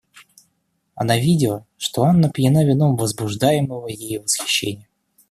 Она 0.95 1.19
видела, 1.19 1.67
что 1.77 2.01
Анна 2.05 2.31
пьяна 2.31 2.65
вином 2.65 2.95
возбуждаемого 2.95 3.87
ею 3.87 4.23
восхищения. 4.23 4.89